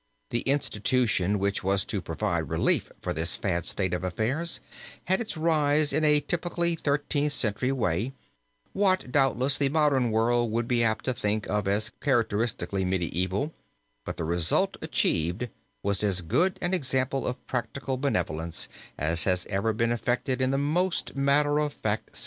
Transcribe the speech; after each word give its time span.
The 0.31 0.41
institution 0.41 1.37
which 1.37 1.63
was 1.63 1.85
to 1.85 2.01
provide 2.01 2.49
relief 2.49 2.91
for 3.03 3.13
this 3.13 3.29
sad 3.39 3.65
state 3.65 3.93
of 3.93 4.03
affairs 4.03 4.59
had 5.03 5.21
its 5.21 5.37
rise 5.37 5.93
in 5.93 6.03
a 6.03 6.21
typically 6.21 6.73
Thirteenth 6.75 7.33
Century 7.33 7.71
way 7.71 8.11
what, 8.73 9.11
doubtless, 9.11 9.59
the 9.59 9.69
modern 9.69 10.09
world 10.09 10.49
would 10.51 10.67
be 10.67 10.83
apt 10.83 11.05
to 11.05 11.13
think 11.13 11.47
of 11.47 11.67
as 11.67 11.91
characteristically 12.01 12.83
medieval 12.83 13.53
but 14.03 14.17
the 14.17 14.23
result 14.25 14.75
achieved 14.81 15.49
was 15.83 16.03
as 16.03 16.21
good 16.21 16.57
an 16.63 16.73
example 16.73 17.27
of 17.27 17.45
practical 17.45 17.97
benevolence 17.97 18.67
as 18.97 19.25
has 19.25 19.45
ever 19.51 19.71
been 19.71 19.91
effected 19.91 20.41
in 20.41 20.49
the 20.49 20.57
most 20.57 21.15
matter 21.15 21.59
of 21.59 21.73
fact 21.75 22.09
of 22.09 22.15
centuries. 22.15 22.19